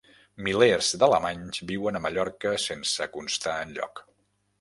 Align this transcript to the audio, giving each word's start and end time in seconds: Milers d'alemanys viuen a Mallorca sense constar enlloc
Milers 0.45 0.87
d'alemanys 1.01 1.61
viuen 1.71 1.99
a 1.99 2.01
Mallorca 2.05 2.53
sense 2.65 3.07
constar 3.19 3.55
enlloc 3.67 4.03